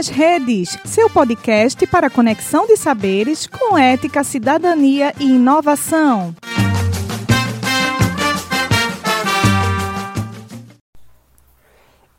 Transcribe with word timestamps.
nas 0.00 0.08
Redes, 0.08 0.78
seu 0.86 1.10
podcast 1.10 1.86
para 1.86 2.08
conexão 2.08 2.66
de 2.66 2.74
saberes 2.74 3.46
com 3.46 3.76
ética, 3.76 4.24
cidadania 4.24 5.12
e 5.20 5.34
inovação. 5.34 6.34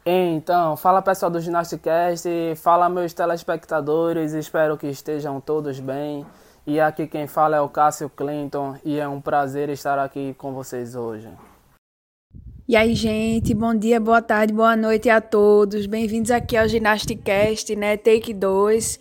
Então, 0.06 0.78
fala 0.78 1.02
pessoal 1.02 1.32
do 1.32 1.40
Ginasticast, 1.40 2.30
fala 2.58 2.88
meus 2.88 3.14
telespectadores, 3.14 4.34
espero 4.34 4.78
que 4.78 4.86
estejam 4.86 5.42
todos 5.42 5.80
bem. 5.80 6.24
E 6.68 6.80
aqui 6.80 7.08
quem 7.08 7.26
fala 7.26 7.56
é 7.56 7.62
o 7.62 7.68
Cássio 7.68 8.12
Clinton 8.12 8.78
e 8.86 9.00
é 9.00 9.08
um 9.08 9.20
prazer 9.20 9.70
estar 9.70 9.98
aqui 9.98 10.36
com 10.38 10.54
vocês 10.54 10.96
hoje. 10.96 11.28
E 12.72 12.76
aí, 12.78 12.96
gente, 12.96 13.54
bom 13.54 13.76
dia, 13.76 14.00
boa 14.00 14.22
tarde, 14.22 14.54
boa 14.54 14.78
noite 14.78 15.10
a 15.10 15.20
todos. 15.20 15.86
Bem-vindos 15.86 16.32
aqui 16.32 16.56
ao 16.56 16.70
Ginasticast, 16.70 17.76
né? 17.76 17.98
Take 17.98 18.34
2. 18.34 18.98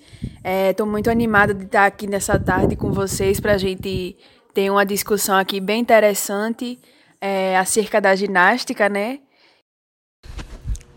Estou 0.71 0.87
é, 0.87 0.91
muito 0.91 1.09
animada 1.09 1.55
de 1.55 1.67
estar 1.67 1.87
aqui 1.87 2.09
nessa 2.09 2.37
tarde 2.37 2.75
com 2.75 2.91
vocês 2.91 3.39
para 3.39 3.53
a 3.53 3.59
gente 3.59 4.17
ter 4.53 4.69
uma 4.73 4.85
discussão 4.85 5.37
aqui 5.37 5.61
bem 5.61 5.81
interessante 5.81 6.81
é, 7.21 7.57
acerca 7.57 8.01
da 8.01 8.17
ginástica, 8.17 8.89
né? 8.89 9.21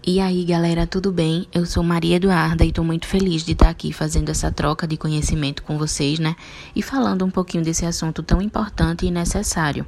E 0.03 0.19
aí, 0.19 0.43
galera, 0.43 0.87
tudo 0.87 1.11
bem? 1.11 1.47
Eu 1.53 1.67
sou 1.67 1.83
Maria 1.83 2.15
Eduarda 2.15 2.65
e 2.65 2.69
estou 2.69 2.83
muito 2.83 3.05
feliz 3.05 3.45
de 3.45 3.51
estar 3.51 3.69
aqui 3.69 3.93
fazendo 3.93 4.31
essa 4.31 4.51
troca 4.51 4.87
de 4.87 4.97
conhecimento 4.97 5.61
com 5.61 5.77
vocês, 5.77 6.17
né? 6.17 6.35
E 6.75 6.81
falando 6.81 7.23
um 7.23 7.29
pouquinho 7.29 7.63
desse 7.63 7.85
assunto 7.85 8.23
tão 8.23 8.41
importante 8.41 9.05
e 9.05 9.11
necessário. 9.11 9.85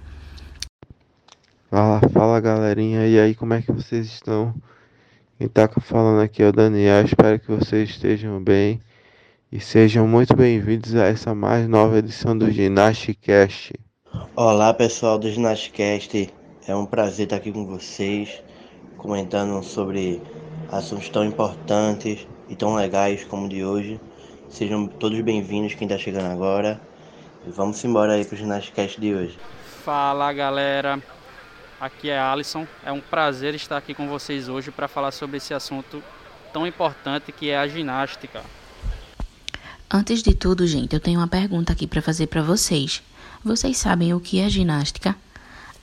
Fala, 1.69 1.99
fala 2.13 2.39
galerinha, 2.39 3.07
e 3.07 3.19
aí 3.19 3.33
como 3.33 3.55
é 3.55 3.61
que 3.61 3.71
vocês 3.71 4.05
estão? 4.05 4.53
Quem 5.37 5.47
tá 5.47 5.67
falando 5.81 6.21
aqui 6.21 6.43
é 6.43 6.47
o 6.47 6.51
Daniel, 6.53 7.03
espero 7.03 7.39
que 7.39 7.51
vocês 7.51 7.89
estejam 7.89 8.41
bem 8.41 8.79
e 9.51 9.59
sejam 9.59 10.07
muito 10.07 10.35
bem-vindos 10.35 10.95
a 10.95 11.05
essa 11.05 11.33
mais 11.33 11.67
nova 11.67 11.97
edição 11.97 12.37
do 12.37 12.51
Ginasticast. 12.51 13.73
Olá 14.35 14.75
pessoal 14.75 15.17
do 15.17 15.29
Ginasticast, 15.29 16.31
é 16.67 16.75
um 16.75 16.85
prazer 16.85 17.25
estar 17.25 17.37
aqui 17.37 17.51
com 17.51 17.65
vocês, 17.65 18.43
comentando 18.95 19.61
sobre 19.63 20.21
assuntos 20.71 21.09
tão 21.09 21.25
importantes 21.25 22.27
e 22.47 22.55
tão 22.55 22.75
legais 22.75 23.23
como 23.23 23.47
o 23.47 23.49
de 23.49 23.65
hoje. 23.65 23.99
Sejam 24.49 24.85
todos 24.85 25.19
bem-vindos 25.21 25.73
quem 25.73 25.87
está 25.87 25.97
chegando 25.97 26.31
agora 26.31 26.79
e 27.45 27.49
vamos 27.49 27.83
embora 27.83 28.13
aí 28.13 28.23
pro 28.23 28.37
Ginasticast 28.37 29.01
de 29.01 29.15
hoje. 29.15 29.39
Fala 29.83 30.31
galera, 30.31 31.01
Aqui 31.79 32.09
é 32.09 32.17
Alisson. 32.17 32.65
É 32.85 32.91
um 32.91 33.01
prazer 33.01 33.53
estar 33.53 33.77
aqui 33.77 33.93
com 33.93 34.07
vocês 34.07 34.47
hoje 34.47 34.71
para 34.71 34.87
falar 34.87 35.11
sobre 35.11 35.37
esse 35.37 35.53
assunto 35.53 36.01
tão 36.53 36.65
importante 36.65 37.31
que 37.31 37.49
é 37.49 37.57
a 37.57 37.67
ginástica. 37.67 38.41
Antes 39.91 40.23
de 40.23 40.33
tudo, 40.33 40.65
gente, 40.65 40.93
eu 40.93 40.99
tenho 40.99 41.19
uma 41.19 41.27
pergunta 41.27 41.73
aqui 41.73 41.85
para 41.85 42.01
fazer 42.01 42.27
para 42.27 42.41
vocês. 42.41 43.03
Vocês 43.43 43.77
sabem 43.77 44.13
o 44.13 44.19
que 44.19 44.39
é 44.39 44.49
ginástica? 44.49 45.15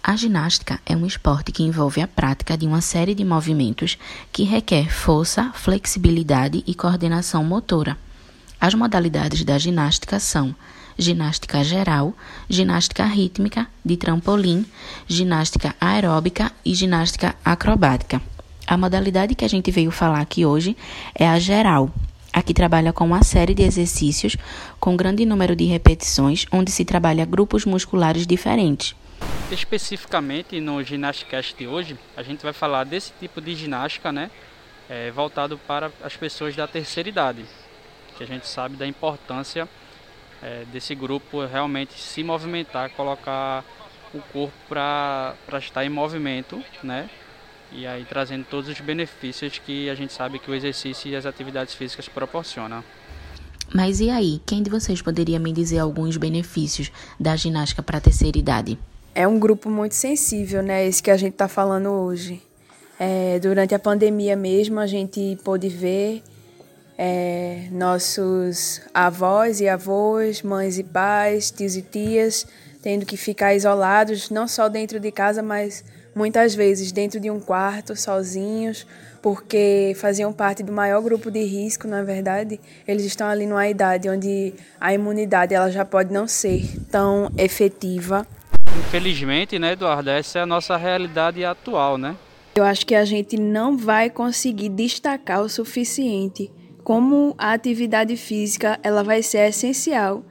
A 0.03 0.17
ginástica 0.17 0.81
é 0.85 0.97
um 0.97 1.07
esporte 1.07 1.53
que 1.53 1.63
envolve 1.63 2.01
a 2.01 2.09
prática 2.09 2.57
de 2.57 2.67
uma 2.67 2.81
série 2.81 3.15
de 3.15 3.25
movimentos 3.25 3.97
que 4.33 4.43
requer 4.43 4.91
força, 4.91 5.53
flexibilidade 5.53 6.65
e 6.67 6.75
coordenação 6.75 7.45
motora. 7.45 7.97
As 8.61 8.75
modalidades 8.75 9.45
da 9.45 9.59
ginástica 9.59 10.19
são 10.19 10.55
ginástica 10.99 11.63
geral, 11.65 12.15
ginástica 12.49 13.05
rítmica, 13.05 13.67
de 13.85 13.97
trampolim, 13.97 14.65
ginástica 15.07 15.75
aeróbica 15.81 16.53
e 16.65 16.75
ginástica 16.75 17.35
acrobática. 17.45 18.21
A 18.67 18.77
modalidade 18.77 19.35
que 19.35 19.45
a 19.45 19.49
gente 19.49 19.71
veio 19.71 19.91
falar 19.91 20.21
aqui 20.21 20.47
hoje 20.47 20.77
é 21.15 21.29
a 21.29 21.39
geral. 21.39 21.91
Aqui 22.33 22.55
trabalha 22.55 22.93
com 22.93 23.05
uma 23.05 23.23
série 23.23 23.55
de 23.55 23.63
exercícios 23.63 24.37
com 24.81 24.97
grande 24.97 25.27
número 25.27 25.55
de 25.55 25.65
repetições, 25.65 26.47
onde 26.51 26.71
se 26.71 26.85
trabalha 26.85 27.27
grupos 27.27 27.67
musculares 27.67 28.27
diferentes. 28.27 28.95
Especificamente 29.51 30.59
no 30.59 30.83
Ginasticast 30.83 31.55
de 31.57 31.67
hoje, 31.67 31.99
a 32.17 32.23
gente 32.23 32.43
vai 32.43 32.55
falar 32.55 32.85
desse 32.85 33.13
tipo 33.21 33.41
de 33.41 33.55
ginástica, 33.55 34.11
né, 34.11 34.31
é, 34.89 35.11
voltado 35.11 35.59
para 35.59 35.93
as 36.03 36.17
pessoas 36.17 36.57
da 36.57 36.67
terceira 36.67 37.09
idade, 37.09 37.45
que 38.17 38.25
a 38.25 38.27
gente 38.27 38.47
sabe 38.47 38.77
da 38.77 38.87
importância 38.87 39.69
é, 40.43 40.65
desse 40.73 40.95
grupo 40.95 41.45
realmente 41.47 41.95
se 41.95 42.23
movimentar, 42.23 42.91
colocar 42.91 43.65
o 44.13 44.21
corpo 44.33 44.53
para 44.69 45.35
estar 45.59 45.85
em 45.85 45.89
movimento, 45.89 46.63
né? 46.83 47.09
E 47.71 47.87
aí 47.87 48.05
trazendo 48.05 48.45
todos 48.45 48.69
os 48.69 48.81
benefícios 48.81 49.59
que 49.59 49.89
a 49.89 49.95
gente 49.95 50.13
sabe 50.13 50.39
que 50.39 50.51
o 50.51 50.55
exercício 50.55 51.11
e 51.11 51.17
as 51.17 51.25
atividades 51.25 51.75
físicas 51.75 52.09
proporcionam. 52.09 52.85
Mas 53.75 54.01
e 54.01 54.11
aí, 54.11 54.43
quem 54.45 54.63
de 54.63 54.69
vocês 54.69 55.01
poderia 55.01 55.39
me 55.39 55.51
dizer 55.51 55.79
alguns 55.79 56.19
benefícios 56.19 56.93
da 57.19 57.35
ginástica 57.35 57.83
para 57.83 57.97
a 57.97 58.01
terceira 58.01 58.37
idade? 58.39 58.79
É 59.15 59.27
um 59.27 59.39
grupo 59.39 59.71
muito 59.71 59.95
sensível, 59.95 60.63
né? 60.63 60.87
Esse 60.87 61.03
que 61.03 61.11
a 61.11 61.17
gente 61.17 61.33
está 61.33 61.49
falando 61.49 61.89
hoje. 61.89 62.43
É, 63.01 63.39
durante 63.39 63.75
a 63.75 63.79
pandemia 63.79 64.37
mesmo, 64.37 64.79
a 64.79 64.87
gente 64.87 65.39
pôde 65.43 65.69
ver 65.69 66.23
é, 66.97 67.69
nossos 67.71 68.81
avós 68.93 69.61
e 69.61 69.69
avós, 69.69 70.43
mães 70.43 70.79
e 70.79 70.85
pais, 70.85 71.51
tios 71.51 71.77
e 71.77 71.83
tias, 71.83 72.47
tendo 72.83 73.07
que 73.07 73.17
ficar 73.17 73.55
isolados, 73.55 74.31
não 74.31 74.47
só 74.47 74.69
dentro 74.69 75.01
de 75.01 75.11
casa, 75.11 75.43
mas 75.43 75.85
muitas 76.15 76.55
vezes 76.55 76.93
dentro 76.93 77.19
de 77.19 77.31
um 77.31 77.41
quarto, 77.41 77.97
sozinhos, 77.97 78.87
porque 79.23 79.95
faziam 79.97 80.33
parte 80.33 80.63
do 80.63 80.73
maior 80.73 81.01
grupo 81.01 81.31
de 81.31 81.43
risco, 81.45 81.87
na 81.87 82.03
verdade. 82.03 82.61
Eles 82.87 83.05
estão 83.05 83.29
ali 83.29 83.47
numa 83.47 83.69
idade 83.69 84.09
onde 84.09 84.53
a 84.81 84.93
imunidade 84.93 85.55
ela 85.55 85.71
já 85.71 85.85
pode 85.85 86.13
não 86.13 86.27
ser 86.27 86.69
tão 86.91 87.31
efetiva. 87.39 88.27
Infelizmente, 88.79 89.59
né, 89.59 89.73
Eduardo, 89.73 90.11
essa 90.11 90.41
é 90.41 90.43
a 90.43 90.47
nossa 90.47 90.77
realidade 90.77 91.45
atual, 91.45 91.97
né? 91.97 92.17
Eu 92.55 92.65
acho 92.65 92.85
que 92.85 92.95
a 92.95 93.05
gente 93.05 93.39
não 93.39 93.79
vai 93.79 94.11
conseguir 94.11 94.69
destacar 94.69 95.41
o 95.41 95.49
suficiente 95.49 96.51
como 96.85 97.35
a 97.39 97.53
atividade 97.53 98.17
física 98.17 98.79
ela 98.83 99.03
vai 99.03 99.23
ser 99.23 99.49
essencial. 99.49 100.23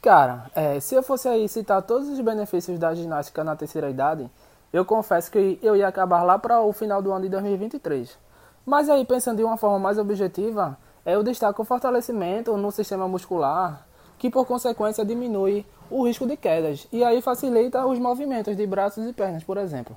Cara, 0.00 0.50
é, 0.54 0.80
se 0.80 0.94
eu 0.94 1.02
fosse 1.02 1.28
aí 1.28 1.48
citar 1.48 1.80
todos 1.82 2.08
os 2.08 2.20
benefícios 2.20 2.78
da 2.78 2.92
ginástica 2.94 3.44
na 3.44 3.54
terceira 3.54 3.88
idade, 3.88 4.28
eu 4.72 4.84
confesso 4.84 5.30
que 5.30 5.58
eu 5.62 5.76
ia 5.76 5.86
acabar 5.86 6.22
lá 6.22 6.38
para 6.38 6.60
o 6.60 6.72
final 6.72 7.00
do 7.00 7.12
ano 7.12 7.22
de 7.22 7.28
2023. 7.28 8.18
Mas 8.66 8.88
aí, 8.88 9.04
pensando 9.04 9.36
de 9.36 9.44
uma 9.44 9.56
forma 9.56 9.78
mais 9.78 9.98
objetiva, 9.98 10.76
eu 11.04 11.22
destaco 11.22 11.62
o 11.62 11.64
fortalecimento 11.64 12.56
no 12.56 12.72
sistema 12.72 13.06
muscular, 13.06 13.86
que 14.18 14.30
por 14.30 14.46
consequência 14.46 15.04
diminui 15.04 15.66
o 15.90 16.06
risco 16.06 16.26
de 16.26 16.36
quedas 16.36 16.86
e 16.92 17.04
aí 17.04 17.20
facilita 17.20 17.84
os 17.86 17.98
movimentos 17.98 18.56
de 18.56 18.66
braços 18.66 19.06
e 19.06 19.12
pernas, 19.12 19.44
por 19.44 19.56
exemplo. 19.56 19.96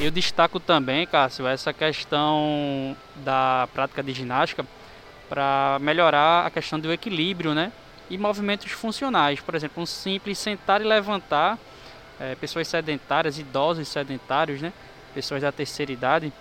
Eu 0.00 0.10
destaco 0.10 0.58
também, 0.58 1.06
Cássio, 1.06 1.46
essa 1.46 1.72
questão 1.72 2.96
da 3.16 3.68
prática 3.72 4.02
de 4.02 4.12
ginástica 4.12 4.66
para 5.28 5.78
melhorar 5.80 6.46
a 6.46 6.50
questão 6.50 6.80
do 6.80 6.92
equilíbrio, 6.92 7.54
né? 7.54 7.70
E 8.10 8.18
movimentos 8.18 8.72
funcionais, 8.72 9.40
por 9.40 9.54
exemplo, 9.54 9.80
um 9.80 9.86
simples 9.86 10.36
sentar 10.36 10.80
e 10.80 10.84
levantar, 10.84 11.56
é, 12.18 12.34
pessoas 12.34 12.66
sedentárias, 12.66 13.38
idosos 13.38 13.86
sedentários, 13.86 14.60
né? 14.60 14.72
Pessoas 15.14 15.42
da 15.42 15.52
terceira 15.52 15.92
idade, 15.92 16.32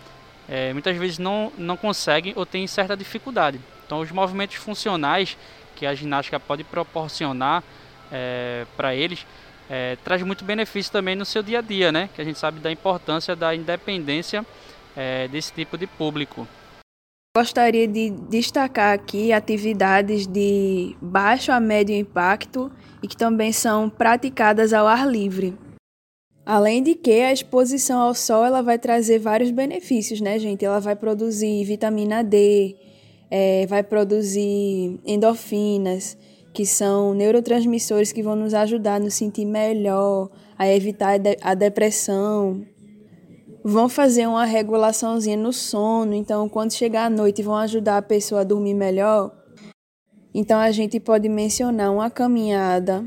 é, 0.49 0.73
muitas 0.73 0.97
vezes 0.97 1.19
não, 1.19 1.53
não 1.55 1.77
conseguem 1.77 2.33
ou 2.35 2.47
têm 2.47 2.65
certa 2.65 2.97
dificuldade. 2.97 3.61
Então, 3.85 3.99
os 3.99 4.11
movimentos 4.11 4.55
funcionais 4.55 5.37
que 5.75 5.85
a 5.85 5.93
ginástica 5.93 6.39
pode 6.39 6.63
proporcionar 6.63 7.63
é, 8.11 8.65
para 8.75 8.95
eles 8.95 9.25
é, 9.69 9.95
traz 10.03 10.21
muito 10.21 10.43
benefício 10.43 10.91
também 10.91 11.15
no 11.15 11.25
seu 11.25 11.41
dia 11.41 11.59
a 11.59 11.61
dia, 11.61 11.91
né? 11.91 12.09
Que 12.13 12.21
a 12.21 12.25
gente 12.25 12.37
sabe 12.39 12.59
da 12.59 12.71
importância 12.71 13.35
da 13.35 13.55
independência 13.55 14.45
é, 14.95 15.27
desse 15.27 15.53
tipo 15.53 15.77
de 15.77 15.87
público. 15.87 16.47
Gostaria 17.35 17.87
de 17.87 18.11
destacar 18.11 18.93
aqui 18.93 19.33
atividades 19.33 20.27
de 20.27 20.95
baixo 21.01 21.51
a 21.51 21.59
médio 21.59 21.95
impacto 21.95 22.71
e 23.01 23.07
que 23.07 23.17
também 23.17 23.51
são 23.51 23.89
praticadas 23.89 24.71
ao 24.71 24.85
ar 24.85 25.07
livre. 25.07 25.57
Além 26.45 26.83
de 26.83 26.93
que 26.93 27.21
a 27.21 27.33
exposição 27.33 28.01
ao 28.01 28.13
sol 28.13 28.45
ela 28.45 28.61
vai 28.61 28.77
trazer 28.77 29.17
vários 29.17 29.49
benefícios, 29.49 30.21
né, 30.21 30.37
gente? 30.37 30.63
Ela 30.63 30.79
vai 30.79 30.95
produzir 30.95 31.63
vitamina 31.63 32.23
D, 32.23 32.75
é, 33.31 33.65
vai 33.65 33.81
produzir 33.81 34.99
endorfinas, 35.03 36.15
que 36.53 36.65
são 36.65 37.13
neurotransmissores 37.15 38.11
que 38.11 38.21
vão 38.21 38.35
nos 38.35 38.53
ajudar 38.53 38.95
a 38.95 38.99
nos 38.99 39.15
sentir 39.15 39.45
melhor, 39.45 40.29
a 40.57 40.67
evitar 40.67 41.19
a 41.41 41.53
depressão. 41.55 42.63
Vão 43.63 43.89
fazer 43.89 44.27
uma 44.27 44.45
regulaçãozinha 44.45 45.37
no 45.37 45.51
sono, 45.51 46.13
então 46.13 46.47
quando 46.47 46.73
chegar 46.73 47.05
à 47.05 47.09
noite 47.09 47.41
vão 47.41 47.55
ajudar 47.55 47.97
a 47.97 48.01
pessoa 48.01 48.41
a 48.41 48.43
dormir 48.43 48.75
melhor. 48.75 49.35
Então 50.33 50.59
a 50.59 50.69
gente 50.69 50.99
pode 50.99 51.27
mencionar 51.27 51.91
uma 51.91 52.09
caminhada, 52.09 53.03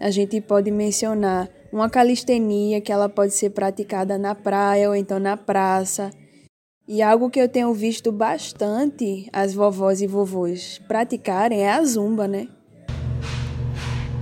a 0.00 0.10
gente 0.10 0.40
pode 0.40 0.70
mencionar 0.70 1.48
uma 1.72 1.88
calistenia 1.88 2.80
que 2.80 2.90
ela 2.90 3.08
pode 3.08 3.34
ser 3.34 3.50
praticada 3.50 4.18
na 4.18 4.34
praia 4.34 4.88
ou 4.88 4.96
então 4.96 5.20
na 5.20 5.36
praça. 5.36 6.10
E 6.88 7.02
algo 7.02 7.30
que 7.30 7.40
eu 7.40 7.48
tenho 7.48 7.72
visto 7.72 8.10
bastante 8.10 9.28
as 9.32 9.54
vovós 9.54 10.02
e 10.02 10.08
vovôs 10.08 10.80
praticarem 10.88 11.60
é 11.60 11.70
a 11.70 11.84
zumba, 11.84 12.26
né? 12.26 12.48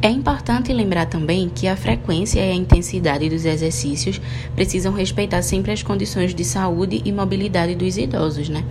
É 0.01 0.09
importante 0.09 0.73
lembrar 0.73 1.07
também 1.07 1.49
que 1.49 1.67
a 1.67 1.77
frequência 1.77 2.39
e 2.39 2.53
a 2.53 2.55
intensidade 2.55 3.29
dos 3.29 3.45
exercícios 3.45 4.21
precisam 4.55 4.93
respeitar 4.93 5.43
sempre 5.43 5.73
as 5.73 5.83
condições 5.83 6.33
de 6.33 6.45
saúde 6.45 7.03
e 7.05 7.11
mobilidade 7.11 7.75
dos 7.75 7.97
idosos, 7.97 8.49
né? 8.49 8.65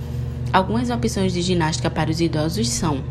Algumas 0.53 0.89
opções 0.89 1.33
de 1.33 1.41
ginástica 1.41 1.89
para 1.89 2.09
os 2.09 2.21
idosos 2.21 2.69
são 2.69 3.03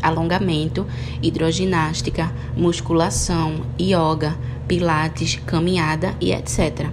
alongamento, 0.00 0.86
hidroginástica, 1.20 2.32
musculação, 2.56 3.62
yoga, 3.80 4.36
pilates, 4.68 5.40
caminhada 5.44 6.14
e 6.20 6.32
etc. 6.32 6.86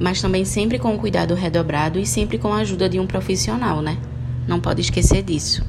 Mas 0.00 0.22
também 0.22 0.46
sempre 0.46 0.78
com 0.78 0.96
cuidado 0.96 1.34
redobrado 1.34 1.98
e 1.98 2.06
sempre 2.06 2.38
com 2.38 2.50
a 2.50 2.60
ajuda 2.60 2.88
de 2.88 2.98
um 2.98 3.06
profissional, 3.06 3.82
né? 3.82 3.98
Não 4.46 4.58
pode 4.58 4.80
esquecer 4.80 5.22
disso. 5.22 5.62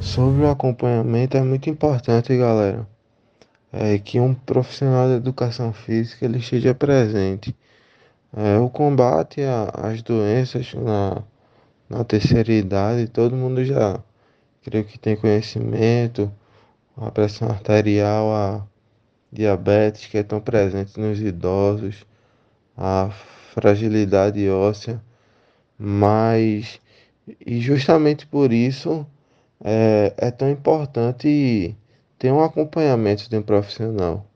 Sobre 0.00 0.42
o 0.42 0.50
acompanhamento 0.50 1.38
é 1.38 1.42
muito 1.42 1.70
importante, 1.70 2.36
galera. 2.36 2.97
É 3.72 3.98
que 3.98 4.18
um 4.18 4.34
profissional 4.34 5.08
de 5.08 5.14
educação 5.14 5.72
física 5.72 6.24
ele 6.24 6.38
esteja 6.38 6.74
presente. 6.74 7.54
É, 8.36 8.58
o 8.58 8.68
combate 8.70 9.40
às 9.74 10.02
doenças 10.02 10.74
na, 10.74 11.22
na 11.88 12.04
terceira 12.04 12.52
idade, 12.52 13.08
todo 13.08 13.36
mundo 13.36 13.64
já 13.64 14.02
creio 14.62 14.84
que 14.84 14.98
tem 14.98 15.16
conhecimento, 15.16 16.30
a 16.96 17.10
pressão 17.10 17.48
arterial, 17.48 18.32
a 18.32 18.66
diabetes 19.32 20.06
que 20.06 20.18
estão 20.18 20.40
presentes 20.40 20.96
nos 20.96 21.20
idosos, 21.20 22.06
a 22.76 23.10
fragilidade 23.54 24.48
óssea, 24.48 25.02
mas 25.78 26.80
e 27.44 27.60
justamente 27.60 28.26
por 28.26 28.52
isso 28.52 29.06
é, 29.62 30.14
é 30.16 30.30
tão 30.30 30.50
importante 30.50 31.76
ter 32.18 32.32
um 32.32 32.42
acompanhamento 32.42 33.28
de 33.30 33.36
um 33.36 33.42
profissional, 33.42 34.26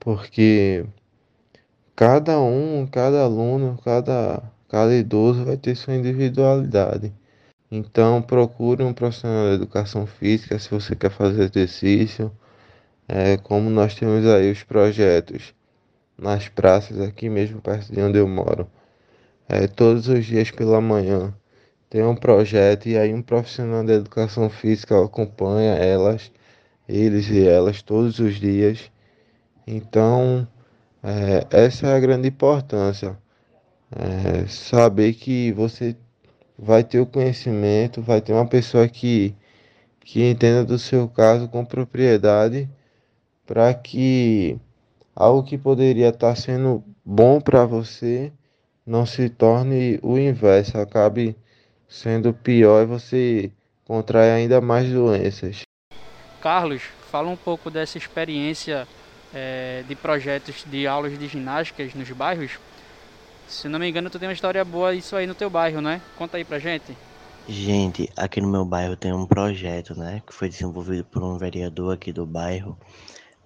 porque 0.00 0.86
cada 1.94 2.40
um, 2.40 2.86
cada 2.86 3.22
aluno, 3.22 3.78
cada, 3.84 4.42
cada 4.68 4.94
idoso 4.94 5.44
vai 5.44 5.56
ter 5.56 5.74
sua 5.76 5.94
individualidade. 5.94 7.12
Então 7.70 8.22
procure 8.22 8.82
um 8.84 8.92
profissional 8.92 9.48
de 9.48 9.54
educação 9.54 10.06
física 10.06 10.58
se 10.58 10.70
você 10.70 10.94
quer 10.94 11.10
fazer 11.10 11.44
exercício. 11.44 12.30
É, 13.08 13.36
como 13.36 13.70
nós 13.70 13.94
temos 13.94 14.26
aí 14.26 14.50
os 14.50 14.62
projetos 14.64 15.54
nas 16.18 16.48
praças 16.48 17.00
aqui 17.00 17.28
mesmo 17.28 17.60
perto 17.60 17.92
de 17.92 18.00
onde 18.00 18.18
eu 18.18 18.26
moro. 18.28 18.68
É, 19.48 19.66
todos 19.68 20.08
os 20.08 20.24
dias 20.24 20.50
pela 20.50 20.80
manhã 20.80 21.32
tem 21.88 22.02
um 22.02 22.16
projeto 22.16 22.88
e 22.88 22.98
aí 22.98 23.14
um 23.14 23.22
profissional 23.22 23.84
de 23.84 23.92
educação 23.92 24.50
física 24.50 25.04
acompanha 25.04 25.74
elas, 25.74 26.32
eles 26.88 27.28
e 27.28 27.46
elas 27.46 27.82
todos 27.82 28.18
os 28.18 28.36
dias. 28.36 28.90
Então 29.66 30.46
é, 31.02 31.46
essa 31.50 31.88
é 31.88 31.96
a 31.96 32.00
grande 32.00 32.28
importância. 32.28 33.16
É, 33.90 34.46
saber 34.48 35.14
que 35.14 35.52
você 35.52 35.96
vai 36.58 36.82
ter 36.84 37.00
o 37.00 37.06
conhecimento, 37.06 38.02
vai 38.02 38.20
ter 38.20 38.32
uma 38.32 38.46
pessoa 38.46 38.88
que, 38.88 39.34
que 40.00 40.28
entenda 40.28 40.64
do 40.64 40.78
seu 40.78 41.08
caso 41.08 41.48
com 41.48 41.64
propriedade 41.64 42.68
para 43.46 43.72
que 43.74 44.58
algo 45.14 45.44
que 45.44 45.56
poderia 45.58 46.08
estar 46.08 46.30
tá 46.30 46.36
sendo 46.36 46.82
bom 47.04 47.40
para 47.40 47.64
você 47.64 48.32
não 48.84 49.06
se 49.06 49.28
torne 49.28 49.98
o 50.02 50.18
inverso, 50.18 50.78
acabe 50.78 51.36
sendo 51.88 52.34
pior 52.34 52.82
e 52.82 52.86
você 52.86 53.52
contrai 53.84 54.30
ainda 54.30 54.60
mais 54.60 54.90
doenças. 54.90 55.65
Carlos, 56.40 56.82
fala 57.10 57.28
um 57.28 57.36
pouco 57.36 57.70
dessa 57.70 57.98
experiência 57.98 58.86
é, 59.34 59.84
de 59.88 59.94
projetos 59.94 60.64
de 60.66 60.86
aulas 60.86 61.18
de 61.18 61.26
ginásticas 61.28 61.94
nos 61.94 62.10
bairros 62.10 62.58
se 63.48 63.68
não 63.68 63.78
me 63.78 63.88
engano, 63.88 64.10
tu 64.10 64.18
tem 64.18 64.28
uma 64.28 64.32
história 64.32 64.64
boa 64.64 64.92
isso 64.94 65.14
aí 65.14 65.26
no 65.26 65.34
teu 65.34 65.48
bairro, 65.48 65.80
né? 65.80 66.02
Conta 66.16 66.36
aí 66.36 66.44
pra 66.44 66.58
gente. 66.58 66.96
Gente, 67.48 68.10
aqui 68.16 68.40
no 68.40 68.48
meu 68.48 68.64
bairro 68.64 68.96
tem 68.96 69.12
um 69.12 69.24
projeto, 69.24 69.96
né? 69.96 70.20
Que 70.26 70.34
foi 70.34 70.48
desenvolvido 70.48 71.04
por 71.04 71.22
um 71.22 71.38
vereador 71.38 71.94
aqui 71.94 72.12
do 72.12 72.26
bairro. 72.26 72.76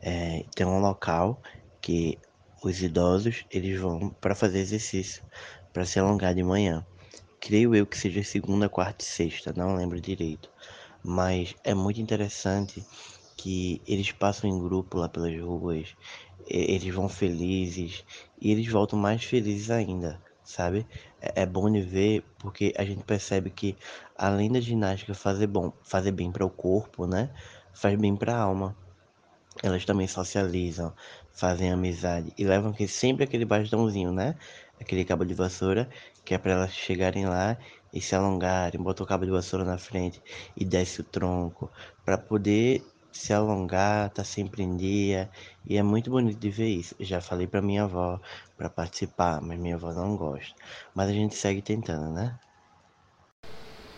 É, 0.01 0.45
tem 0.55 0.67
um 0.67 0.81
local 0.81 1.43
que 1.83 2.19
os 2.65 2.81
idosos 2.81 3.45
eles 3.51 3.79
vão 3.79 4.09
para 4.21 4.35
fazer 4.35 4.61
exercício, 4.61 5.23
para 5.71 5.85
se 5.85 5.99
alongar 5.99 6.35
de 6.35 6.43
manhã. 6.43 6.85
Creio 7.39 7.75
eu 7.75 7.87
que 7.87 7.99
seja 7.99 8.23
segunda, 8.23 8.71
quarta 8.71 9.05
e 9.05 9.07
sexta, 9.07 9.53
não 9.55 9.77
lembro 9.77 10.01
direito. 10.01 10.51
Mas 11.03 11.55
é 11.65 11.75
muito 11.75 12.01
interessante 12.01 12.85
que 13.37 13.81
eles 13.87 14.13
passam 14.13 14.51
em 14.51 14.59
grupo 14.59 14.99
lá 14.99 15.09
pelas 15.09 15.39
ruas, 15.41 15.97
eles 16.47 16.95
vão 16.95 17.09
felizes 17.09 18.05
e 18.41 18.51
eles 18.51 18.67
voltam 18.69 18.99
mais 18.99 19.25
felizes 19.25 19.71
ainda, 19.71 20.21
sabe? 20.45 20.87
É, 21.21 21.43
é 21.43 21.47
bom 21.47 21.71
de 21.71 21.81
ver 21.81 22.23
porque 22.39 22.75
a 22.77 22.85
gente 22.85 23.05
percebe 23.05 23.51
que 23.51 23.77
além 24.17 24.51
da 24.51 24.61
ginástica 24.61 25.15
fazer 25.15 25.47
bom, 25.47 25.73
fazer 25.83 26.13
bem 26.13 26.31
para 26.31 26.45
o 26.45 26.51
corpo, 26.51 27.07
né? 27.07 27.31
Faz 27.73 27.99
bem 27.99 28.17
para 28.17 28.35
a 28.35 28.41
alma. 28.41 28.77
Elas 29.63 29.85
também 29.85 30.07
socializam, 30.07 30.95
fazem 31.33 31.73
amizade 31.73 32.33
e 32.37 32.45
levam 32.45 32.73
que 32.73 32.87
sempre 32.89 33.25
aquele 33.25 33.45
bastãozinho, 33.45 34.13
né? 34.13 34.37
Aquele 34.81 35.05
cabo 35.05 35.25
de 35.25 35.35
vassoura 35.35 35.89
que 36.25 36.35
é 36.35 36.39
para 36.39 36.53
elas 36.53 36.73
chegarem 36.73 37.27
lá 37.27 37.57
e 37.93 38.01
se 38.01 38.15
alongarem, 38.15 38.81
botar 38.81 39.05
o 39.05 39.07
cabo 39.07 39.25
de 39.25 39.31
vassoura 39.31 39.65
na 39.65 39.79
frente 39.79 40.23
e 40.57 40.65
desce 40.65 41.01
o 41.01 41.05
tronco 41.05 41.71
para 42.05 42.17
poder 42.17 42.83
se 43.13 43.33
alongar, 43.33 44.11
tá 44.11 44.23
sempre 44.23 44.63
em 44.63 44.77
dia, 44.77 45.29
e 45.67 45.77
é 45.77 45.83
muito 45.83 46.11
bonito 46.11 46.39
de 46.39 46.51
ver 46.51 46.69
isso. 46.69 46.95
Já 47.01 47.21
falei 47.21 47.47
para 47.47 47.61
minha 47.61 47.85
avó 47.85 48.21
para 48.57 48.71
participar, 48.71 49.41
mas 49.41 49.59
minha 49.59 49.75
avó 49.75 49.93
não 49.93 50.17
gosta. 50.17 50.55
Mas 50.95 51.09
a 51.09 51.13
gente 51.13 51.35
segue 51.35 51.61
tentando, 51.61 52.11
né? 52.11 52.39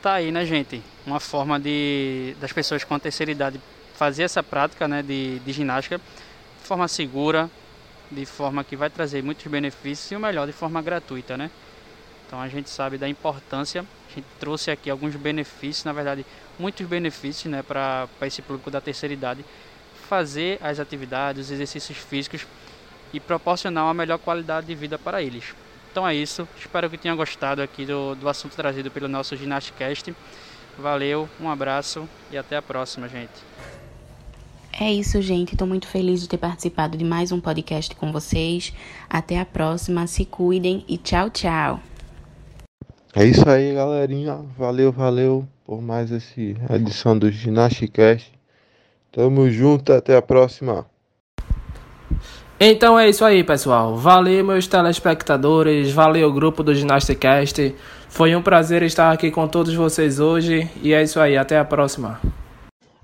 Tá 0.01 0.15
aí, 0.15 0.33
né, 0.33 0.45
gente? 0.45 0.83
Uma 1.07 1.21
forma 1.21 1.61
de 1.61 2.35
das 2.41 2.53
pessoas 2.53 2.83
com 2.83 2.95
a 2.95 2.99
terceira 2.99 3.31
idade 3.31 3.61
fazer 3.95 4.25
essa 4.25 4.43
prática, 4.43 4.89
né, 4.89 5.03
de, 5.03 5.39
de 5.41 5.53
ginástica 5.53 5.99
de 5.99 6.67
forma 6.67 6.89
segura, 6.89 7.51
de 8.11 8.27
forma 8.27 8.65
que 8.65 8.75
vai 8.77 8.91
trazer 8.91 9.23
muitos 9.23 9.47
benefícios 9.47 10.11
e 10.11 10.17
o 10.17 10.21
melhor, 10.21 10.47
de 10.47 10.53
forma 10.53 10.83
gratuita, 10.83 11.37
né? 11.37 11.51
Então 12.33 12.41
a 12.41 12.49
gente 12.49 12.71
sabe 12.71 12.97
da 12.97 13.07
importância, 13.07 13.85
a 14.11 14.15
gente 14.15 14.25
trouxe 14.41 14.71
aqui 14.71 14.89
alguns 14.89 15.15
benefícios, 15.15 15.85
na 15.85 15.93
verdade, 15.93 16.25
muitos 16.59 16.87
benefícios 16.87 17.53
né, 17.53 17.63
para 17.63 18.09
esse 18.23 18.41
público 18.41 18.71
da 18.71 18.81
terceira 18.81 19.13
idade 19.13 19.45
fazer 20.09 20.59
as 20.63 20.81
atividades, 20.81 21.45
os 21.45 21.51
exercícios 21.51 21.99
físicos 21.99 22.47
e 23.13 23.21
proporcionar 23.21 23.85
uma 23.85 23.93
melhor 23.93 24.17
qualidade 24.17 24.67
de 24.67 24.75
vida 24.75 24.99
para 24.99 25.23
eles. 25.23 25.55
Então 25.91 26.09
é 26.09 26.15
isso, 26.15 26.49
espero 26.59 26.89
que 26.89 26.97
tenham 26.97 27.19
gostado 27.19 27.61
aqui 27.61 27.85
do, 27.85 28.15
do 28.15 28.27
assunto 28.27 28.57
trazido 28.57 28.91
pelo 28.91 29.09
nosso 29.09 29.37
Ginasticast. 29.37 30.15
Valeu, 30.79 31.29
um 31.39 31.51
abraço 31.51 32.09
e 32.31 32.39
até 32.39 32.57
a 32.57 32.63
próxima, 32.63 33.11
gente. 33.11 33.43
É 34.73 34.91
isso, 34.91 35.21
gente. 35.21 35.53
Estou 35.53 35.69
muito 35.69 35.87
feliz 35.87 36.23
de 36.23 36.29
ter 36.31 36.39
participado 36.39 36.97
de 36.97 37.05
mais 37.05 37.31
um 37.31 37.39
podcast 37.39 37.95
com 37.95 38.11
vocês. 38.11 38.73
Até 39.11 39.39
a 39.39 39.45
próxima, 39.45 40.07
se 40.07 40.25
cuidem 40.25 40.83
e 40.89 40.97
tchau, 40.97 41.29
tchau. 41.29 41.92
É 43.15 43.27
isso 43.27 43.47
aí, 43.47 43.75
galerinha. 43.75 44.41
Valeu, 44.57 44.91
valeu 44.91 45.47
por 45.67 45.83
mais 45.83 46.11
essa 46.11 46.41
edição 46.75 47.19
do 47.19 47.31
Ginasticast. 47.31 48.33
Tamo 49.13 49.51
junto, 49.51 49.93
até 49.93 50.17
a 50.17 50.23
próxima. 50.23 50.87
Então 52.59 52.99
é 52.99 53.11
isso 53.11 53.23
aí, 53.23 53.45
pessoal. 53.45 53.97
Valeu, 53.97 54.43
meus 54.43 54.67
telespectadores. 54.67 55.93
Valeu, 55.93 56.33
grupo 56.33 56.63
do 56.63 56.75
Ginasticast. 56.75 57.75
Foi 58.09 58.35
um 58.35 58.41
prazer 58.41 58.83
estar 58.83 59.13
aqui 59.13 59.31
com 59.31 59.47
todos 59.47 59.75
vocês 59.75 60.19
hoje. 60.19 60.71
E 60.83 60.95
é 60.95 61.03
isso 61.03 61.21
aí, 61.21 61.37
até 61.37 61.59
a 61.59 61.65
próxima. 61.67 62.19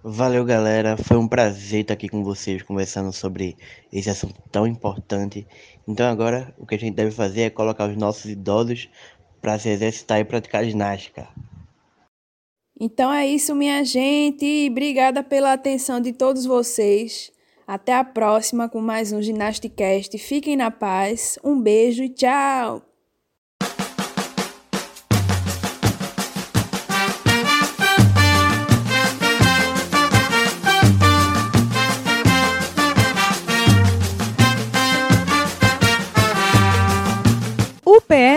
Valeu, 0.03 0.43
galera. 0.43 0.97
Foi 0.97 1.19
um 1.19 1.29
prazer 1.29 1.83
estar 1.83 1.93
aqui 1.93 2.09
com 2.09 2.25
vocês 2.25 2.63
conversando 2.63 3.13
sobre 3.13 3.59
esse 3.93 4.09
assunto 4.09 4.41
tão 4.51 4.67
importante. 4.67 5.47
Então, 5.87 6.11
agora 6.11 6.55
o 6.57 6.65
que 6.65 6.77
a 6.77 6.79
gente 6.79 6.95
deve 6.95 7.11
fazer 7.11 7.43
é 7.43 7.51
colocar 7.51 7.91
os 7.91 7.97
nossos 7.97 8.25
idosos 8.25 8.89
para 9.41 9.59
se 9.59 9.69
exercitar 9.69 10.21
e 10.21 10.25
praticar 10.25 10.65
ginástica. 10.65 11.29
Então 12.81 13.13
é 13.13 13.27
isso, 13.27 13.55
minha 13.55 13.85
gente. 13.85 14.69
Obrigada 14.71 15.23
pela 15.23 15.53
atenção 15.53 16.01
de 16.01 16.13
todos 16.13 16.45
vocês. 16.45 17.33
Até 17.67 17.95
a 17.95 18.05
próxima 18.05 18.69
com 18.69 18.81
mais 18.81 19.13
um 19.13 19.21
Ginasticast. 19.21 20.17
Fiquem 20.17 20.57
na 20.57 20.71
paz. 20.71 21.39
Um 21.45 21.61
beijo 21.61 22.03
e 22.03 22.09
tchau! 22.09 22.88